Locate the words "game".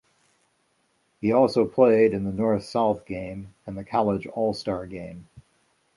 3.05-3.53, 4.87-5.27